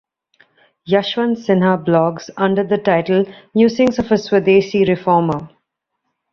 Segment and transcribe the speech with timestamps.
[0.93, 5.49] Yashwant Sinha blogs under the title "Musings of a Swadeshi Reformer".